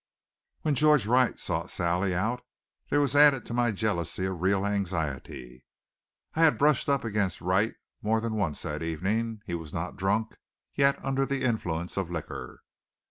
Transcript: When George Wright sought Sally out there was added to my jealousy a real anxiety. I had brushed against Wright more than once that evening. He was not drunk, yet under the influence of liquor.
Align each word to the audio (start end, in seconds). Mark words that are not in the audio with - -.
When 0.63 0.73
George 0.73 1.05
Wright 1.05 1.39
sought 1.39 1.69
Sally 1.69 2.15
out 2.15 2.41
there 2.89 2.99
was 2.99 3.15
added 3.15 3.45
to 3.45 3.53
my 3.53 3.69
jealousy 3.69 4.25
a 4.25 4.31
real 4.31 4.65
anxiety. 4.65 5.63
I 6.33 6.39
had 6.41 6.57
brushed 6.57 6.89
against 6.89 7.39
Wright 7.39 7.75
more 8.01 8.19
than 8.19 8.33
once 8.33 8.63
that 8.63 8.81
evening. 8.81 9.43
He 9.45 9.53
was 9.53 9.73
not 9.73 9.97
drunk, 9.97 10.37
yet 10.73 10.97
under 11.05 11.23
the 11.27 11.43
influence 11.43 11.97
of 11.97 12.09
liquor. 12.09 12.63